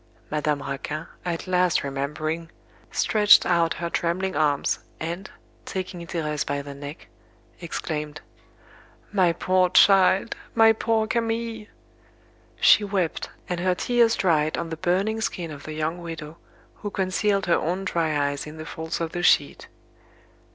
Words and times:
Madame 0.31 0.63
Raquin, 0.63 1.05
at 1.23 1.45
last 1.45 1.83
remembering, 1.83 2.49
stretched 2.91 3.45
out 3.45 3.75
her 3.75 3.87
trembling 3.87 4.35
arms, 4.35 4.79
and, 4.99 5.29
taking 5.63 6.07
Thérèse 6.07 6.43
by 6.43 6.63
the 6.63 6.73
neck, 6.73 7.07
exclaimed: 7.59 8.19
"My 9.13 9.31
poor 9.31 9.69
child, 9.69 10.35
my 10.55 10.73
poor 10.73 11.05
Camille!" 11.05 11.67
She 12.59 12.83
wept, 12.83 13.29
and 13.47 13.59
her 13.59 13.75
tears 13.75 14.15
dried 14.15 14.57
on 14.57 14.71
the 14.71 14.75
burning 14.75 15.21
skin 15.21 15.51
of 15.51 15.65
the 15.65 15.73
young 15.73 16.01
widow, 16.01 16.39
who 16.77 16.89
concealed 16.89 17.45
her 17.45 17.53
own 17.57 17.85
dry 17.85 18.29
eyes 18.31 18.47
in 18.47 18.57
the 18.57 18.65
folds 18.65 18.99
of 19.01 19.11
the 19.11 19.21
sheet. 19.21 19.67